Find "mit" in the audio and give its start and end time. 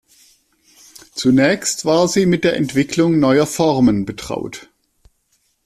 2.25-2.43